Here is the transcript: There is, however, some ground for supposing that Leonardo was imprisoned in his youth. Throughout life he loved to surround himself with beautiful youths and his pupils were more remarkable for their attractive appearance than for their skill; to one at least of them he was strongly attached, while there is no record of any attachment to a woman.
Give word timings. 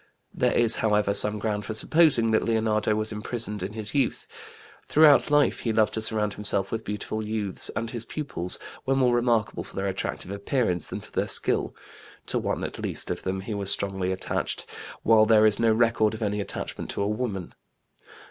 There 0.33 0.53
is, 0.55 0.77
however, 0.77 1.13
some 1.13 1.37
ground 1.37 1.63
for 1.63 1.75
supposing 1.75 2.31
that 2.31 2.41
Leonardo 2.43 2.95
was 2.95 3.11
imprisoned 3.11 3.61
in 3.61 3.73
his 3.73 3.93
youth. 3.93 4.25
Throughout 4.87 5.29
life 5.29 5.59
he 5.59 5.71
loved 5.71 5.93
to 5.93 6.01
surround 6.01 6.33
himself 6.33 6.71
with 6.71 6.83
beautiful 6.83 7.23
youths 7.23 7.69
and 7.75 7.91
his 7.91 8.03
pupils 8.03 8.57
were 8.83 8.95
more 8.95 9.13
remarkable 9.13 9.63
for 9.63 9.75
their 9.75 9.85
attractive 9.85 10.31
appearance 10.31 10.87
than 10.87 11.01
for 11.01 11.11
their 11.11 11.27
skill; 11.27 11.75
to 12.25 12.39
one 12.39 12.63
at 12.63 12.79
least 12.79 13.11
of 13.11 13.21
them 13.21 13.41
he 13.41 13.53
was 13.53 13.69
strongly 13.71 14.11
attached, 14.11 14.65
while 15.03 15.27
there 15.27 15.45
is 15.45 15.59
no 15.59 15.71
record 15.71 16.15
of 16.15 16.23
any 16.23 16.41
attachment 16.41 16.89
to 16.89 17.03
a 17.03 17.07
woman. 17.07 17.53